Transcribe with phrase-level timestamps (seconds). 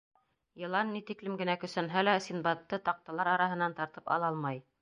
[0.61, 4.65] Йылан, ни тиклем генә көсәнһә лә, Синдбадты таҡталар араһынан тартып ала алмай.